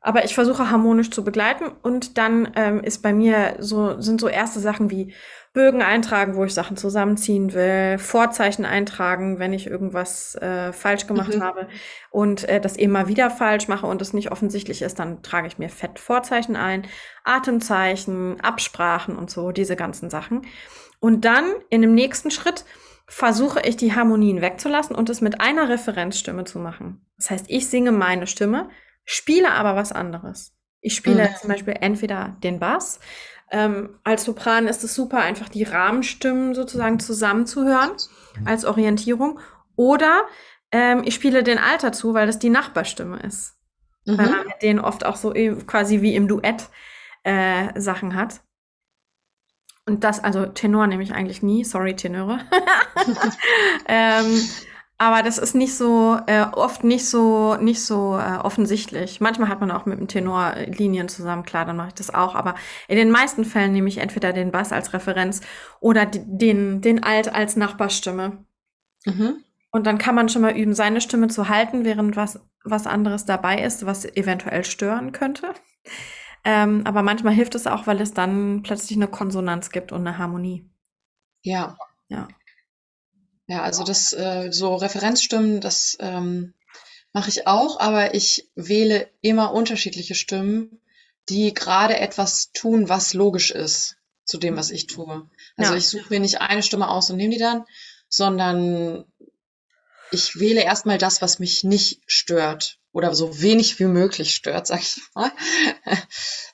[0.00, 4.28] Aber ich versuche harmonisch zu begleiten und dann ähm, ist bei mir so, sind so
[4.28, 5.12] erste Sachen wie
[5.52, 11.34] Bögen eintragen, wo ich Sachen zusammenziehen will, Vorzeichen eintragen, wenn ich irgendwas äh, falsch gemacht
[11.34, 11.42] Mhm.
[11.42, 11.68] habe
[12.10, 15.58] und äh, das immer wieder falsch mache und es nicht offensichtlich ist, dann trage ich
[15.58, 16.86] mir fett Vorzeichen ein,
[17.24, 20.42] Atemzeichen, Absprachen und so, diese ganzen Sachen.
[21.00, 22.64] Und dann in dem nächsten Schritt
[23.08, 27.04] versuche ich die Harmonien wegzulassen und es mit einer Referenzstimme zu machen.
[27.16, 28.68] Das heißt, ich singe meine Stimme,
[29.04, 30.54] spiele aber was anderes.
[30.80, 31.36] Ich spiele Mhm.
[31.40, 33.00] zum Beispiel entweder den Bass.
[33.50, 37.92] Ähm, als Sopran ist es super, einfach die Rahmenstimmen sozusagen zusammenzuhören
[38.44, 39.40] als Orientierung.
[39.74, 40.22] Oder
[40.70, 43.54] ähm, ich spiele den Alt dazu, weil das die Nachbarstimme ist.
[44.04, 44.32] Weil Mhm.
[44.32, 46.68] man mit denen oft auch so e- quasi wie im Duett
[47.24, 48.40] äh, Sachen hat.
[49.88, 52.40] Und das, also Tenor nehme ich eigentlich nie, sorry Tenöre.
[53.88, 54.42] ähm,
[54.98, 59.20] aber das ist nicht so, äh, oft nicht so, nicht so äh, offensichtlich.
[59.22, 62.12] Manchmal hat man auch mit dem Tenor äh, Linien zusammen, klar, dann mache ich das
[62.12, 62.34] auch.
[62.34, 62.54] Aber
[62.86, 65.40] in den meisten Fällen nehme ich entweder den Bass als Referenz
[65.80, 68.44] oder den, den Alt als Nachbarstimme.
[69.06, 69.36] Mhm.
[69.70, 73.24] Und dann kann man schon mal üben, seine Stimme zu halten, während was, was anderes
[73.24, 75.54] dabei ist, was eventuell stören könnte.
[76.44, 80.18] Ähm, aber manchmal hilft es auch, weil es dann plötzlich eine Konsonanz gibt und eine
[80.18, 80.68] Harmonie.
[81.42, 81.76] Ja.
[82.08, 82.28] Ja.
[83.46, 86.54] Ja, also das, äh, so Referenzstimmen, das ähm,
[87.12, 90.80] mache ich auch, aber ich wähle immer unterschiedliche Stimmen,
[91.28, 95.28] die gerade etwas tun, was logisch ist zu dem, was ich tue.
[95.56, 95.78] Also Ja.
[95.78, 97.64] ich suche mir nicht eine Stimme aus und nehme die dann,
[98.08, 99.04] sondern
[100.10, 104.80] ich wähle erstmal das, was mich nicht stört oder so wenig wie möglich stört, sag
[104.80, 105.30] ich mal.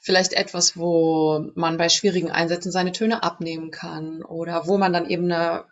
[0.01, 5.09] Vielleicht etwas, wo man bei schwierigen Einsätzen seine Töne abnehmen kann oder wo man dann
[5.09, 5.65] eben eine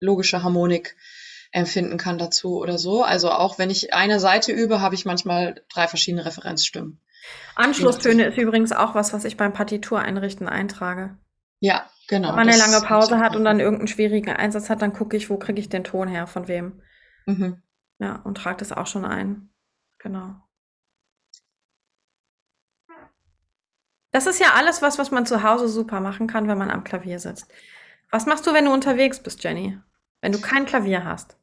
[0.00, 0.96] logische Harmonik
[1.52, 3.02] empfinden kann dazu oder so.
[3.02, 7.00] Also auch wenn ich eine Seite übe, habe ich manchmal drei verschiedene Referenzstimmen.
[7.56, 11.18] Anschlusstöne ist übrigens auch was, was ich beim Partitur einrichten eintrage.
[11.58, 12.28] Ja, genau.
[12.28, 15.28] Wenn man eine lange Pause hat und dann irgendeinen schwierigen Einsatz hat, dann gucke ich,
[15.28, 16.80] wo kriege ich den Ton her, von wem.
[17.26, 17.62] Mhm.
[17.98, 19.50] Ja, und trage das auch schon ein.
[20.00, 20.34] Genau.
[24.12, 26.82] Das ist ja alles was, was man zu Hause super machen kann, wenn man am
[26.82, 27.46] Klavier sitzt.
[28.10, 29.78] Was machst du, wenn du unterwegs bist, Jenny?
[30.20, 31.36] Wenn du kein Klavier hast?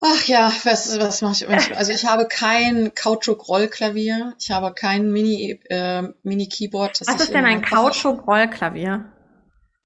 [0.00, 1.76] Ach ja, was, was mache ich?
[1.76, 4.34] Also ich habe kein Kautschuk-Rollklavier.
[4.38, 7.00] Ich habe kein Mini, äh, Mini-Keyboard.
[7.00, 9.12] das Was ich ist denn in ein Kautschuk-Rollklavier?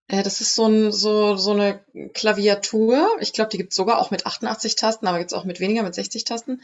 [0.09, 3.09] Äh, das ist so, ein, so, so eine Klaviatur.
[3.21, 5.95] Ich glaube, die gibt's sogar auch mit 88 Tasten, aber gibt's auch mit weniger, mit
[5.95, 6.63] 60 Tasten.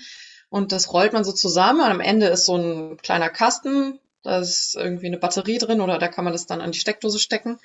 [0.52, 1.80] Und das rollt man so zusammen.
[1.80, 3.98] Und am Ende ist so ein kleiner Kasten.
[4.22, 7.18] Da ist irgendwie eine Batterie drin oder da kann man das dann an die Steckdose
[7.18, 7.58] stecken.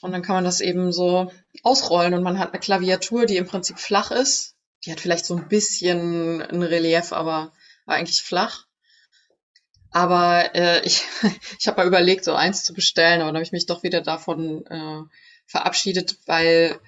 [0.00, 1.30] Und dann kann man das eben so
[1.62, 4.56] ausrollen und man hat eine Klaviatur, die im Prinzip flach ist.
[4.84, 7.52] Die hat vielleicht so ein bisschen ein Relief, aber
[7.84, 8.66] war eigentlich flach.
[9.92, 11.04] Aber äh, ich,
[11.60, 14.00] ich habe mal überlegt, so eins zu bestellen, aber dann habe ich mich doch wieder
[14.00, 15.02] davon äh,
[15.46, 16.80] verabschiedet, weil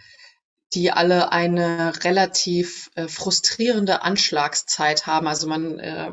[0.75, 5.27] die alle eine relativ äh, frustrierende Anschlagszeit haben.
[5.27, 6.13] Also man äh,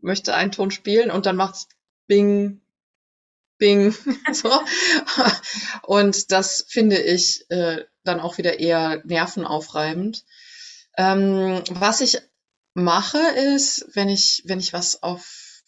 [0.00, 1.68] möchte einen Ton spielen und dann macht's
[2.06, 2.60] Bing,
[3.58, 3.94] Bing,
[4.32, 4.50] so.
[5.82, 10.24] Und das finde ich äh, dann auch wieder eher nervenaufreibend.
[10.96, 12.20] Ähm, was ich
[12.74, 15.62] mache ist, wenn ich, wenn ich was auf,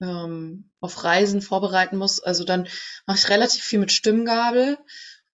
[0.00, 2.68] ähm, auf Reisen vorbereiten muss, also dann
[3.06, 4.78] mache ich relativ viel mit Stimmgabel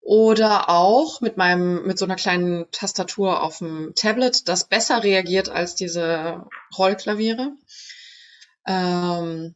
[0.02, 5.48] oder auch mit meinem, mit so einer kleinen Tastatur auf dem Tablet, das besser reagiert
[5.48, 6.44] als diese
[6.76, 7.52] Rollklaviere.
[8.66, 9.54] Ähm,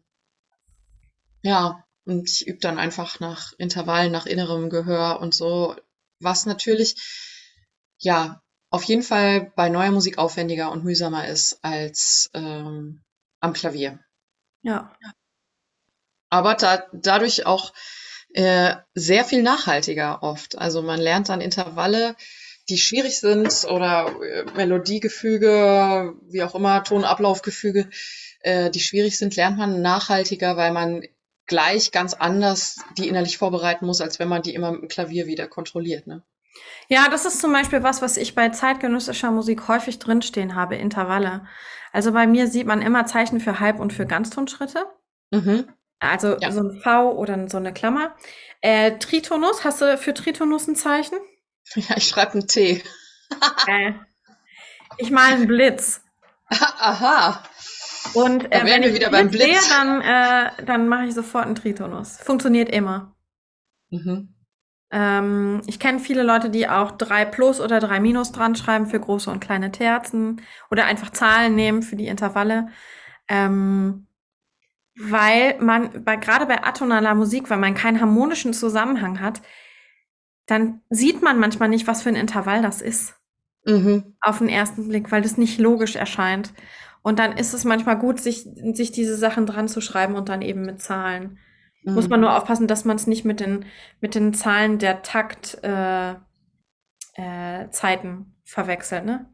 [1.42, 5.74] ja, und ich übe dann einfach nach Intervallen, nach innerem Gehör und so,
[6.20, 6.94] was natürlich,
[7.98, 13.02] ja, auf jeden Fall bei neuer Musik aufwendiger und mühsamer ist als ähm,
[13.40, 13.98] am Klavier.
[14.62, 14.96] Ja.
[16.30, 17.72] Aber da, dadurch auch
[18.36, 20.58] äh, sehr viel nachhaltiger oft.
[20.58, 22.16] Also man lernt dann Intervalle,
[22.68, 27.88] die schwierig sind oder äh, Melodiegefüge, wie auch immer, Tonablaufgefüge,
[28.40, 31.02] äh, die schwierig sind, lernt man nachhaltiger, weil man
[31.46, 35.26] gleich ganz anders die innerlich vorbereiten muss, als wenn man die immer mit dem Klavier
[35.26, 36.06] wieder kontrolliert.
[36.06, 36.22] Ne?
[36.88, 41.46] Ja, das ist zum Beispiel was, was ich bei zeitgenössischer Musik häufig drinstehen habe, Intervalle.
[41.90, 44.84] Also bei mir sieht man immer Zeichen für Halb- und für Ganztonschritte.
[45.30, 45.68] Mhm.
[45.98, 46.50] Also Ja.
[46.52, 48.14] so ein V oder so eine Klammer.
[48.60, 51.18] Äh, Tritonus, hast du für Tritonus ein Zeichen?
[51.74, 52.82] Ja, ich schreibe einen T.
[53.66, 53.92] Äh,
[54.98, 56.00] ich male einen Blitz.
[56.48, 57.42] Aha.
[58.14, 59.42] Und äh, wenn ich wieder beim Blitz.
[59.68, 62.18] sehe, dann, äh, dann mache ich sofort einen Tritonus.
[62.18, 63.16] Funktioniert immer.
[63.90, 64.32] Mhm.
[64.92, 69.00] Ähm, ich kenne viele Leute, die auch 3 plus oder 3 minus dran schreiben für
[69.00, 72.68] große und kleine Terzen oder einfach Zahlen nehmen für die Intervalle.
[73.26, 74.06] Ähm,
[74.98, 79.42] weil man, bei, gerade bei atonaler Musik, weil man keinen harmonischen Zusammenhang hat,
[80.46, 83.14] dann sieht man manchmal nicht, was für ein Intervall das ist
[83.66, 84.16] Mhm.
[84.20, 86.52] auf den ersten Blick, weil das nicht logisch erscheint.
[87.02, 90.42] Und dann ist es manchmal gut, sich, sich diese Sachen dran zu schreiben und dann
[90.42, 91.38] eben mit Zahlen.
[91.84, 92.10] Muss Mhm.
[92.10, 93.64] man nur aufpassen, dass man es nicht mit den,
[94.00, 96.14] mit den Zahlen der Takt äh,
[97.14, 97.68] äh,
[98.44, 99.26] verwechselt, ne?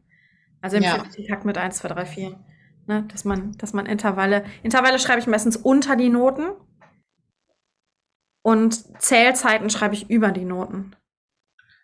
[0.61, 1.03] Also im Ja.
[1.29, 2.39] Takt mit 1, 2, 3, 4.
[2.85, 3.03] Ne?
[3.11, 4.45] Dass man, dass man Intervalle.
[4.61, 6.51] Intervalle schreibe ich meistens unter die Noten.
[8.41, 10.95] Und Zählzeiten schreibe ich über die Noten.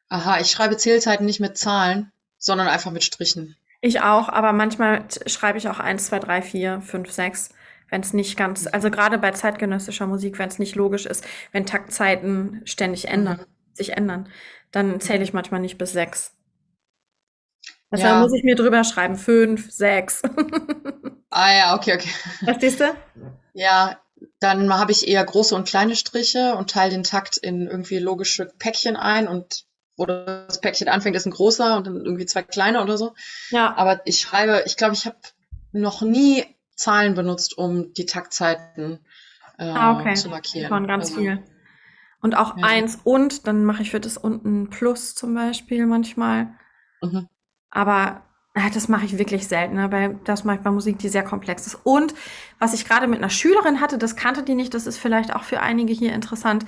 [0.10, 3.56] Aha, ich schreibe Zählzeiten nicht mit Zahlen, sondern einfach mit Strichen.
[3.82, 7.50] Ich auch, aber manchmal schreibe ich auch 1, 2, 3, 4, 5, 6,
[7.90, 11.66] wenn es nicht ganz, also gerade bei zeitgenössischer Musik, wenn es nicht logisch ist, wenn
[11.66, 14.28] Taktzeiten ständig ändern, sich ändern,
[14.72, 16.36] dann zähle ich manchmal nicht bis 6.
[17.92, 18.14] Also Ja.
[18.16, 20.22] da muss ich mir drüber schreiben, 5, 6.
[21.32, 22.10] Ah ja, okay, okay.
[22.44, 22.86] Verstehst du?
[23.54, 24.00] Ja,
[24.40, 28.46] dann habe ich eher große und kleine Striche und teile den Takt in irgendwie logische
[28.58, 32.82] Päckchen ein und wo das Päckchen anfängt, ist ein großer und dann irgendwie zwei kleine
[32.82, 33.14] oder so.
[33.50, 35.18] Ja, Aber ich schreibe, ich glaube, ich habe
[35.72, 39.00] noch nie Zahlen benutzt, um die Taktzeiten
[39.58, 40.16] äh, Ah, okay.
[40.16, 40.70] zu markieren.
[40.70, 41.44] von ganz Also, viel.
[42.22, 42.64] Und auch Ja.
[42.64, 46.48] eins und, dann mache ich für das unten Plus zum Beispiel manchmal.
[47.02, 47.28] Mhm.
[47.72, 48.22] Aber
[48.56, 49.92] äh, das mache ich wirklich selten, ne?
[49.92, 51.76] weil das mache ich bei Musik, die sehr komplex ist.
[51.84, 52.14] Und
[52.58, 55.44] was ich gerade mit einer Schülerin hatte, das kannte die nicht, das ist vielleicht auch
[55.44, 56.66] für einige hier interessant,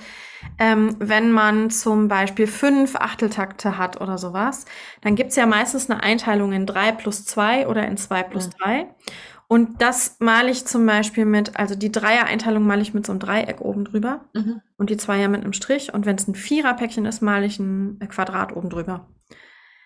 [0.58, 4.64] ähm, wenn man zum Beispiel fünf Achteltakte hat oder sowas,
[5.02, 8.88] dann gibt's ja meistens eine Einteilung in drei plus zwei oder in zwei plus drei.
[9.48, 13.18] Und das male ich zum Beispiel mit, also die Dreier-Einteilung male ich mit so einem
[13.18, 14.62] Dreieck oben drüber Mhm.
[14.78, 15.92] und die Zweier mit einem Strich.
[15.92, 19.08] Und wenn es ein Vierer-Päckchen ist, male ich ein Quadrat oben drüber.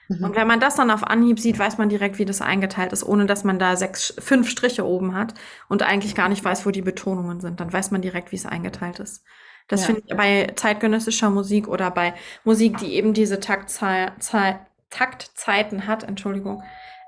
[0.09, 0.25] Mhm.
[0.25, 3.05] Und wenn man das dann auf Anhieb sieht, weiß man direkt, wie das eingeteilt ist,
[3.05, 5.35] ohne dass man da sechs, fünf Striche oben hat
[5.69, 7.61] und eigentlich gar nicht weiß, wo die Betonungen sind.
[7.61, 9.25] Dann weiß man direkt, wie es eingeteilt ist.
[9.69, 9.87] Das Ja.
[9.87, 12.15] finde ich bei zeitgenössischer Musik oder bei
[12.45, 16.63] Musik, die eben diese Taktzahl, Zahl, Taktzeiten hat, Entschuldigung,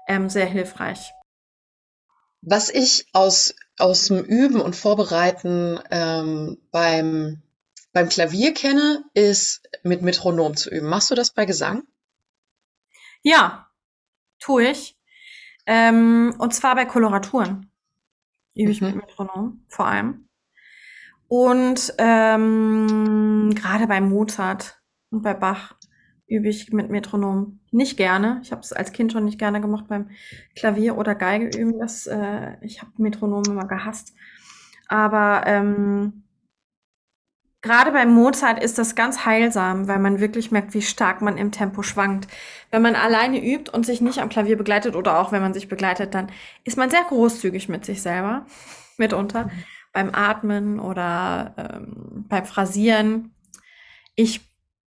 [0.08, 1.12] ähm, sehr hilfreich.
[2.40, 7.42] Was ich aus, aus dem Üben und Vorbereiten ähm, beim,
[7.92, 10.88] beim Klavier kenne, ist mit Metronom zu üben.
[10.88, 11.82] Machst du das bei Gesang?
[13.22, 13.68] Ja,
[14.40, 14.98] tue ich.
[15.66, 17.70] Ähm, und zwar bei Koloraturen.
[18.54, 18.88] Übe ich Mhm.
[18.88, 20.28] mit Metronom, vor allem.
[21.28, 25.74] Und ähm, gerade bei Mozart und bei Bach
[26.26, 28.40] übe ich mit Metronom nicht gerne.
[28.42, 30.10] Ich habe es als Kind schon nicht gerne gemacht beim
[30.56, 31.78] Klavier oder Geige üben.
[31.78, 34.14] Das, äh, ich habe Metronom immer gehasst.
[34.88, 36.24] Aber ähm,
[37.68, 41.52] gerade bei Mozart ist das ganz heilsam, weil man wirklich merkt, wie stark man im
[41.52, 42.26] Tempo schwankt.
[42.70, 45.68] Wenn man alleine übt und sich nicht am Klavier begleitet oder auch wenn man sich
[45.68, 46.30] begleitet, dann
[46.64, 48.46] ist man sehr großzügig mit sich selber,
[48.96, 49.50] mitunter,
[49.92, 53.34] beim Atmen oder ähm, beim Phrasieren.
[54.14, 54.40] Ich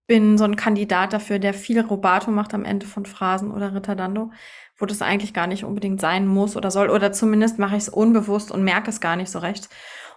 [0.06, 4.30] bin so ein Kandidat dafür, der viel Rubato macht am Ende von Phrasen oder Ritardando,
[4.78, 6.88] wo das eigentlich gar nicht unbedingt sein muss oder soll.
[6.88, 9.68] Oder zumindest mache ich es unbewusst und merke es gar nicht so recht.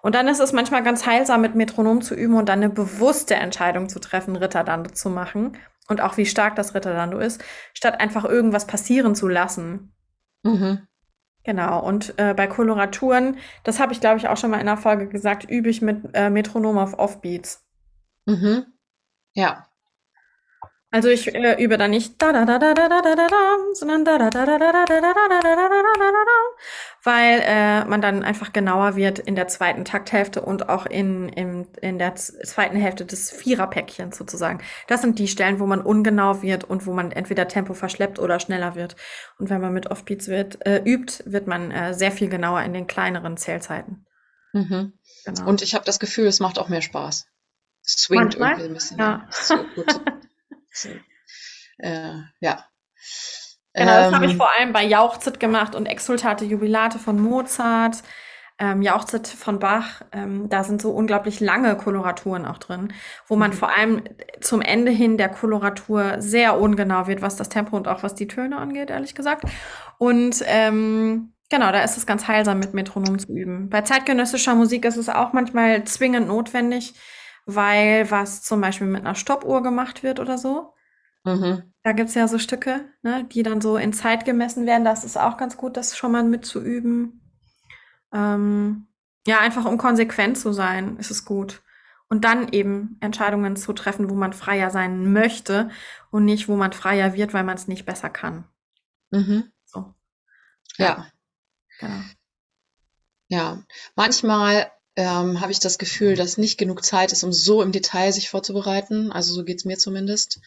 [0.04, 3.36] Und dann ist es manchmal ganz heilsam, mit Metronom zu üben und dann eine bewusste
[3.36, 5.58] Entscheidung zu treffen, Ritterdando zu machen.
[5.88, 9.94] Und auch wie stark das Ritterdando ist, statt einfach irgendwas passieren zu lassen.
[10.44, 10.86] Mhm.
[11.46, 14.78] Genau, und äh, bei Koloraturen, das habe ich glaube ich auch schon mal in einer
[14.78, 17.66] Folge gesagt, übe ich mit äh, Metronom auf Offbeats.
[18.26, 18.66] Mhm.
[19.34, 19.68] Ja.
[20.94, 23.58] Also ich äh, übe dann nicht da da da da da da da da da,
[23.74, 26.44] sondern da da da da da da da da da da da da da da
[27.02, 31.68] weil äh, man dann einfach genauer wird in der zweiten Takthälfte und auch in, in,
[31.82, 34.62] in der zweiten Hälfte des Viererpäckchens sozusagen.
[34.88, 38.40] Das sind die Stellen, wo man ungenau wird und wo man entweder Tempo verschleppt oder
[38.40, 38.96] schneller wird.
[39.40, 42.72] Und wenn man mit Offbeats wird, äh, übt, wird man äh, sehr viel genauer in
[42.72, 44.06] den kleineren Zählzeiten.
[44.54, 44.94] Mhm.
[45.26, 45.48] Genau.
[45.48, 47.26] Und ich habe das Gefühl, es macht auch mehr Spaß.
[47.84, 49.00] Swingt Manchmal, irgendwie ein bisschen.
[49.00, 49.28] ja.
[49.32, 50.00] So gut.
[51.78, 52.66] Äh, ja.
[53.76, 58.04] Genau, das habe ich Ähm, vor allem bei Jauchzit gemacht und Exultate Jubilate von Mozart,
[58.60, 60.04] ähm, Jauchzit von Bach.
[60.12, 62.94] Ähm, da sind so unglaublich lange Koloraturen auch drin,
[63.28, 63.54] wo man Mhm.
[63.54, 64.04] vor allem
[64.42, 68.28] zum Ende hin der Koloratur sehr ungenau wird, was das Tempo und auch was die
[68.28, 69.46] Töne angeht, ehrlich gesagt.
[69.98, 73.70] Und ähm, Genau, da ist es ganz heilsam, mit Metronom zu üben.
[73.70, 76.96] Bei zeitgenössischer Musik ist es auch manchmal zwingend notwendig,
[77.46, 80.74] weil was zum Beispiel mit einer Stoppuhr gemacht wird oder so.
[81.26, 81.74] Mhm.
[81.84, 84.86] Da gibt's ja so Stücke, ne, die dann so in Zeit gemessen werden.
[84.86, 87.22] Das ist auch ganz gut, das schon mal mitzuüben.
[88.14, 88.88] Ähm,
[89.26, 91.62] ja, einfach um konsequent zu sein, ist es gut.
[92.10, 95.70] Und dann eben Entscheidungen zu treffen, wo man freier sein möchte
[96.12, 98.46] und nicht, wo man freier wird, weil man es nicht besser kann.
[99.12, 99.52] Mhm.
[99.66, 99.94] So.
[100.78, 100.86] Ja.
[100.86, 101.08] ja.
[101.80, 102.04] Genau.
[103.30, 103.64] Ja,
[103.96, 108.12] manchmal ähm, habe ich das Gefühl, dass nicht genug Zeit ist, um so im Detail
[108.12, 109.12] sich vorzubereiten.
[109.12, 110.40] Also so geht's mir zumindest.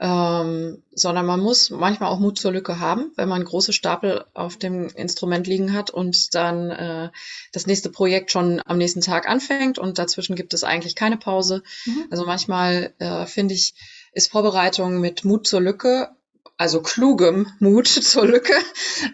[0.00, 4.56] Ähm, sondern man muss manchmal auch Mut zur Lücke haben, wenn man große Stapel auf
[4.56, 7.10] dem Instrument liegen hat und dann äh,
[7.50, 11.64] das nächste Projekt schon am nächsten Tag anfängt und dazwischen gibt es eigentlich keine Pause.
[11.84, 12.04] Mhm.
[12.10, 13.74] Also manchmal äh, finde ich,
[14.12, 16.10] ist Vorbereitung mit Mut zur Lücke
[16.58, 18.52] also klugem Mut zur Lücke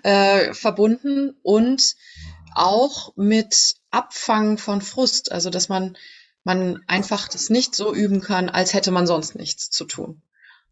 [0.03, 1.95] äh, verbunden und
[2.55, 5.97] auch mit Abfangen von Frust, also dass man
[6.45, 10.23] man einfach das nicht so üben kann, als hätte man sonst nichts zu tun.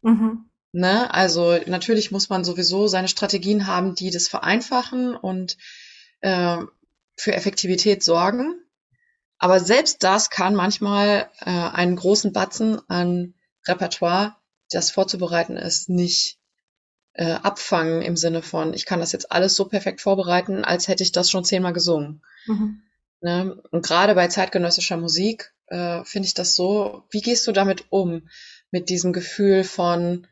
[0.01, 0.45] Mhm.
[0.71, 1.11] Ne?
[1.13, 5.57] Also natürlich muss man sowieso seine Strategien haben, die das vereinfachen und
[6.21, 6.57] äh,
[7.15, 8.55] für Effektivität sorgen.
[9.39, 13.33] Aber selbst das kann manchmal äh, einen großen Batzen an
[13.67, 14.35] Repertoire,
[14.69, 16.37] das vorzubereiten ist, nicht
[17.13, 21.03] äh, abfangen im Sinne von, ich kann das jetzt alles so perfekt vorbereiten, als hätte
[21.03, 22.23] ich das schon zehnmal gesungen.
[22.45, 22.81] Mhm.
[23.23, 23.61] Ne?
[23.71, 28.29] Und gerade bei zeitgenössischer Musik äh, finde ich das so, wie gehst du damit um?
[28.69, 30.27] Mit diesem Gefühl von,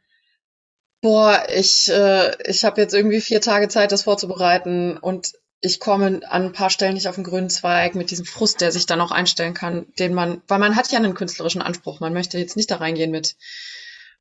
[1.01, 6.21] boah, ich, äh, ich habe jetzt irgendwie vier Tage Zeit, das vorzubereiten und ich komme
[6.27, 8.99] an ein paar Stellen nicht auf den grünen Zweig mit diesem Frust, der sich dann
[8.99, 11.99] auch einstellen kann, den man, weil man hat ja einen künstlerischen Anspruch.
[11.99, 13.35] Man möchte jetzt nicht da reingehen mit,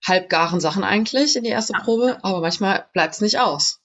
[0.06, 1.72] halbgaren Sachen eigentlich in die erste.
[1.72, 3.80] Probe, aber manchmal bleibt es nicht aus.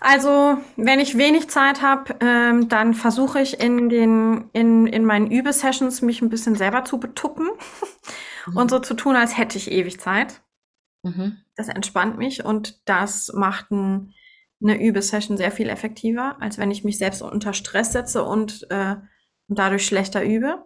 [0.00, 5.30] Also, wenn ich wenig Zeit habe, ähm, dann versuche ich in den in, in meinen
[5.30, 7.48] Übesessions mich ein bisschen selber zu betuppen
[8.46, 8.56] mhm.
[8.56, 10.42] und so zu tun, als hätte ich ewig Zeit.
[11.02, 11.38] Mhm.
[11.56, 14.14] Das entspannt mich und das macht ein,
[14.62, 18.96] eine Übesession sehr viel effektiver, als wenn ich mich selbst unter Stress setze und, äh,
[19.48, 20.64] und dadurch schlechter übe.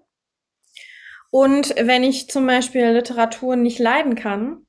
[1.30, 4.66] Und wenn ich zum Beispiel Literatur nicht leiden kann,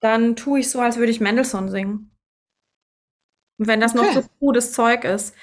[0.00, 2.10] dann tue ich so, als würde ich Mendelssohn singen.
[3.60, 4.06] Und wenn das okay.
[4.06, 5.34] noch so gutes Zeug ist,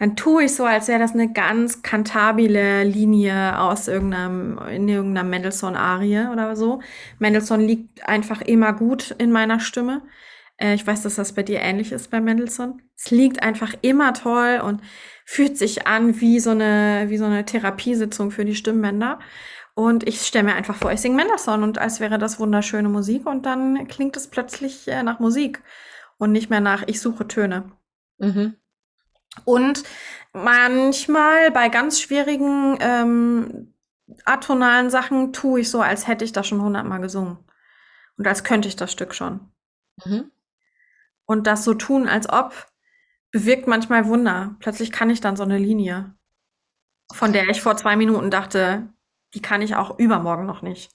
[0.00, 5.28] dann tue ich so, als wäre das eine ganz kantabile Linie aus irgendeinem, in irgendeiner
[5.28, 6.80] Mendelssohn-Arie oder so.
[7.20, 10.02] Mendelssohn liegt einfach immer gut in meiner Stimme.
[10.56, 12.82] Äh, ich weiß, dass das bei dir ähnlich ist bei Mendelssohn.
[12.96, 14.80] Es liegt einfach immer toll und
[15.24, 19.20] fühlt sich an wie so eine, wie so eine Therapiesitzung für die Stimmbänder.
[19.74, 23.26] Und ich stelle mir einfach vor, ich singe Mendelssohn und als wäre das wunderschöne Musik
[23.26, 25.62] und dann klingt es plötzlich äh, nach Musik
[26.20, 27.72] und nicht mehr nach ich suche Töne.
[28.18, 28.54] Mhm.
[29.44, 29.82] Und
[30.32, 33.74] manchmal bei ganz schwierigen ähm,
[34.26, 37.38] atonalen Sachen tue ich so, als hätte ich das schon hundertmal gesungen.
[38.18, 39.50] Und als könnte ich das Stück schon.
[40.04, 40.30] Mhm.
[41.24, 42.66] Und das so tun, als ob,
[43.30, 44.56] bewirkt manchmal Wunder.
[44.58, 46.14] Plötzlich kann ich dann so eine Linie,
[47.12, 48.92] von der ich vor zwei Minuten dachte,
[49.32, 50.94] die kann ich auch übermorgen noch nicht.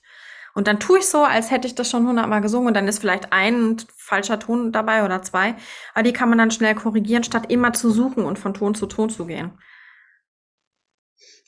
[0.56, 2.98] Und dann tue ich so, als hätte ich das schon hundertmal gesungen und dann ist
[2.98, 5.54] vielleicht ein falscher Ton dabei oder zwei.
[5.92, 8.86] Aber die kann man dann schnell korrigieren, statt immer zu suchen und von Ton zu
[8.86, 9.58] Ton zu gehen.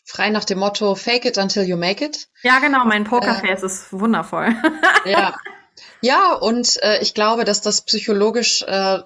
[0.04, 2.28] Frei nach dem Motto, fake it until you make it.
[2.42, 4.54] Ja, genau, mein Pokerface äh, ist wundervoll.
[5.06, 5.34] ja.
[6.02, 8.98] Ja, und äh, ich glaube, dass das psychologisch äh,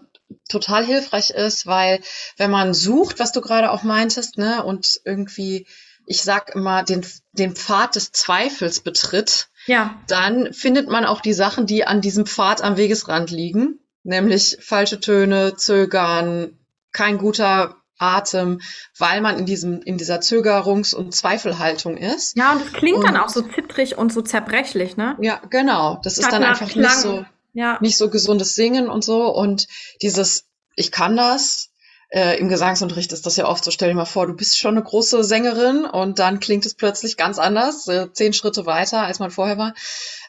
[0.49, 2.01] total hilfreich ist, weil
[2.39, 5.69] wenn man sucht, was du gerade auch meintest, ne, und irgendwie
[6.07, 10.01] ich sag immer, den, den Pfad des Zweifels betritt, ja.
[10.07, 15.01] dann findet man auch die Sachen, die an diesem Pfad am Wegesrand liegen, nämlich falsche
[15.01, 16.59] Töne, Zögern,
[16.93, 18.61] kein guter Atem,
[18.99, 22.37] weil man in diesem, in dieser Zögerungs- und Zweifelhaltung ist.
[22.37, 25.17] Ja, und es klingt und, dann auch so zittrig und so zerbrechlich, ne?
[25.21, 26.01] Ja, genau.
[26.03, 27.79] Das ist dann einfach nicht so, ja.
[27.81, 29.29] nicht so gesundes Singen und so.
[29.29, 29.69] Und
[30.03, 31.71] dieses, ich kann das,
[32.13, 34.77] äh, im Gesangsunterricht ist das ja oft so, stell dir mal vor, du bist schon
[34.77, 39.19] eine große Sängerin und dann klingt es plötzlich ganz anders, äh, zehn Schritte weiter, als
[39.19, 39.75] man vorher war.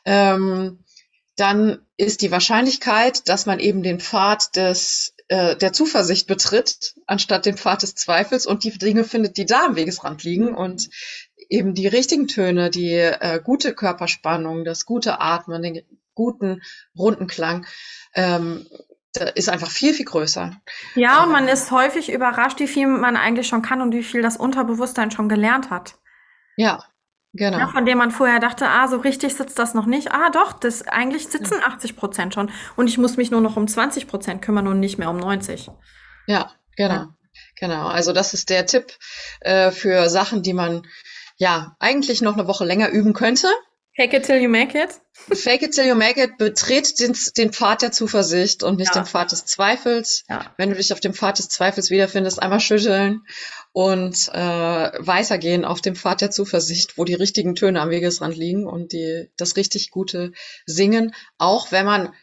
[0.05, 0.79] Ähm,
[1.35, 7.45] dann ist die Wahrscheinlichkeit, dass man eben den Pfad des äh, der Zuversicht betritt, anstatt
[7.45, 10.89] den Pfad des Zweifels und die Dinge findet, die da am Wegesrand liegen und
[11.49, 15.81] eben die richtigen Töne, die äh, gute Körperspannung, das gute Atmen, den
[16.13, 16.61] guten
[16.97, 17.65] runden Klang,
[18.13, 18.67] ähm,
[19.35, 20.59] ist einfach viel, viel größer.
[20.95, 24.21] Ja, und man ist häufig überrascht, wie viel man eigentlich schon kann und wie viel
[24.21, 25.95] das Unterbewusstsein schon gelernt hat.
[26.57, 26.83] Ja,
[27.33, 27.59] genau.
[27.59, 30.11] Ja, von dem man vorher dachte, ah, so richtig sitzt das noch nicht.
[30.11, 31.67] Ah, doch, das eigentlich sitzen ja.
[31.67, 32.51] 80 Prozent schon.
[32.75, 35.69] Und ich muss mich nur noch um 20 Prozent kümmern und nicht mehr um 90.
[36.27, 36.51] Ja.
[36.75, 36.93] Genau.
[36.93, 37.09] Ja.
[37.59, 37.87] Genau.
[37.87, 38.93] Also das ist der Tipp
[39.41, 40.83] äh, für Sachen, die man
[41.37, 43.47] ja eigentlich noch eine Woche länger üben könnte.
[43.95, 44.99] Fake it till you make it.
[45.37, 46.37] Fake it till you make it.
[46.37, 49.01] Betret den, den Pfad der Zuversicht und nicht ja.
[49.01, 50.23] den Pfad des Zweifels.
[50.27, 50.51] Ja.
[50.57, 53.21] Wenn du dich auf dem Pfad des Zweifels wiederfindest, einmal schütteln
[53.71, 58.65] und äh, weitergehen auf dem Pfad der Zuversicht, wo die richtigen Töne am Wegesrand liegen
[58.65, 60.31] und die das richtig gute
[60.65, 61.13] singen.
[61.37, 62.13] Auch wenn man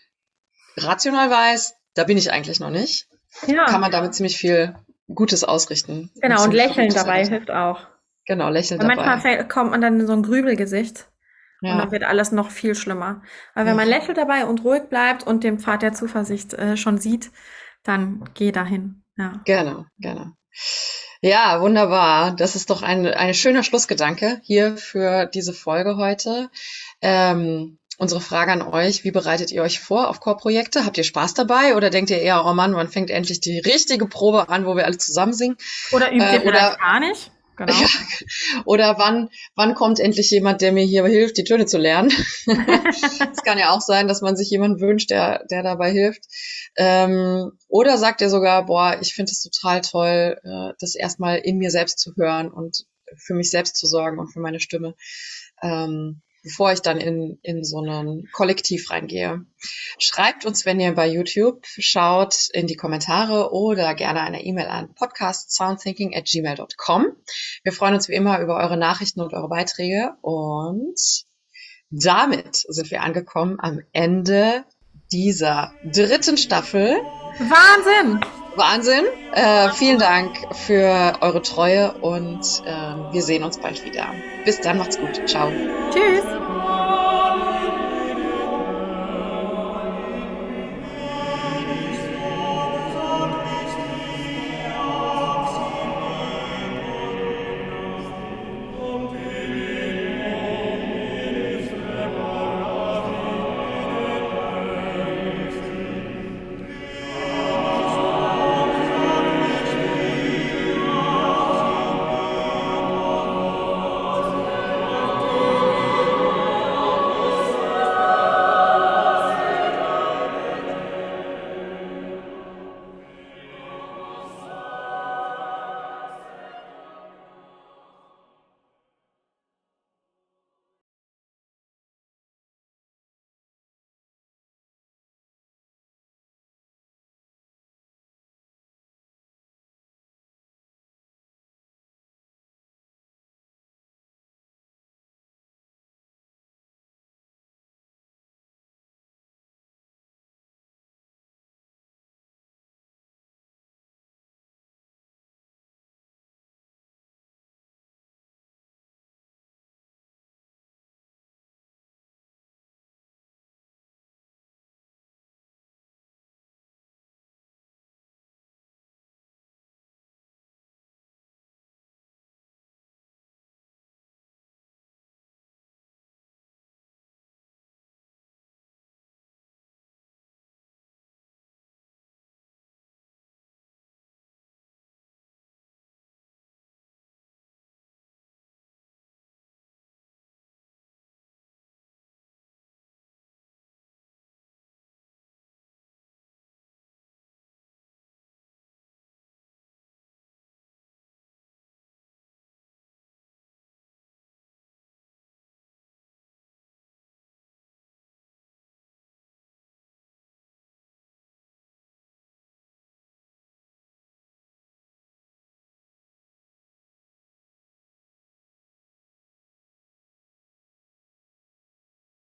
[0.77, 3.07] rational weiß, da bin ich eigentlich noch nicht,
[3.47, 3.67] ja.
[3.67, 4.75] kann man damit ziemlich viel
[5.13, 6.11] Gutes ausrichten.
[6.21, 7.87] Genau, und, und lächeln dabei hilft auch.
[8.27, 8.97] Genau, lächeln dabei.
[8.97, 11.10] Manchmal kommt man dann in so ein Grübelgesicht.
[11.61, 11.73] Ja.
[11.73, 13.23] Und dann wird alles noch viel schlimmer.
[13.55, 16.99] Aber wenn man lächelt dabei und ruhig bleibt und den Pfad der Zuversicht äh, schon
[16.99, 17.31] sieht,
[17.83, 19.03] dann geh dahin.
[19.17, 19.41] Ja.
[19.45, 20.27] Genau, genau.
[21.23, 22.35] Ja, wunderbar.
[22.35, 26.51] Das ist doch ein, ein schöner Schlussgedanke hier für diese Folge heute.
[27.03, 30.87] Ähm, unsere Frage an euch, wie bereitet ihr euch vor auf Chorprojekte?
[30.87, 34.07] Habt ihr Spaß dabei oder denkt ihr eher, oh Mann, wann fängt endlich die richtige
[34.07, 35.59] Probe an, wo wir alle zusammen singen?
[35.93, 37.31] Oder übt ihr äh, oder, gar nicht?
[37.61, 37.75] Genau.
[37.75, 37.89] Ja.
[38.65, 42.11] Oder wann, wann kommt endlich jemand, der mir hier hilft, die Töne zu lernen?
[43.33, 46.25] Es kann ja auch sein, dass man sich jemanden wünscht, der, der dabei hilft.
[46.77, 51.59] Ähm, oder sagt er sogar, boah, ich finde es total toll, äh, das erstmal in
[51.59, 52.87] mir selbst zu hören und
[53.19, 54.95] für mich selbst zu sorgen und für meine Stimme.
[55.63, 59.45] Ähm, bevor ich dann in, in so einen Kollektiv reingehe.
[59.99, 64.95] Schreibt uns, wenn ihr bei YouTube schaut, in die Kommentare oder gerne eine E-Mail an
[64.95, 67.07] podcastsoundthinking at gmail.com.
[67.63, 70.99] Wir freuen uns wie immer über eure Nachrichten und eure Beiträge und
[71.91, 74.65] damit sind wir angekommen am Ende
[75.13, 76.97] dieser dritten Staffel.
[77.39, 78.21] Wahnsinn!
[78.55, 79.05] Wahnsinn.
[79.33, 84.23] Äh, vielen Dank für eure Treue und äh, wir sehen uns bald wieder.
[84.45, 85.23] Bis dann, macht's gut.
[85.27, 85.61] Ciao.
[85.91, 86.40] Tschüss.